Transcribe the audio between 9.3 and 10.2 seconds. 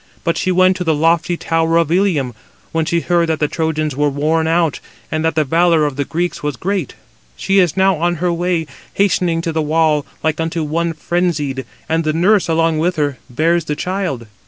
to the wall,